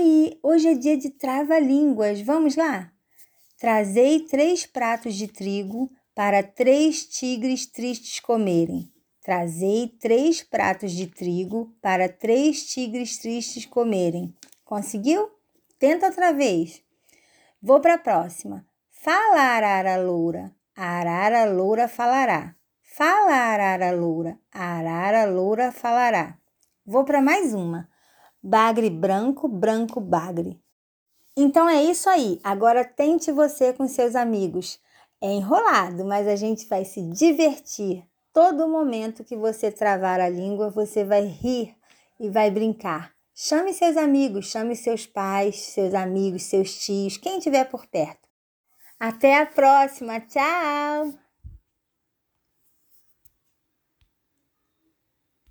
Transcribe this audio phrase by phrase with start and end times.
[0.00, 2.20] aí, hoje é dia de trava-línguas.
[2.22, 2.90] Vamos lá?
[3.58, 8.90] Trazei três pratos de trigo para três tigres tristes comerem.
[9.22, 14.34] Trazei três pratos de trigo para três tigres tristes comerem.
[14.64, 15.30] Conseguiu?
[15.78, 16.82] Tenta outra vez.
[17.62, 18.66] Vou para a próxima.
[18.90, 20.50] Fala, arara loura.
[20.74, 22.54] Arara loura falará.
[22.82, 24.38] Fala, arara loura.
[24.50, 26.38] Arara loura falará.
[26.86, 27.88] Vou para mais uma.
[28.42, 30.60] Bagre branco, branco bagre.
[31.36, 32.40] Então é isso aí.
[32.42, 34.80] Agora tente você com seus amigos.
[35.20, 38.04] É enrolado, mas a gente vai se divertir.
[38.32, 41.74] Todo momento que você travar a língua, você vai rir
[42.18, 43.12] e vai brincar.
[43.34, 48.28] Chame seus amigos, chame seus pais, seus amigos, seus tios, quem estiver por perto.
[48.98, 50.20] Até a próxima.
[50.20, 51.29] Tchau!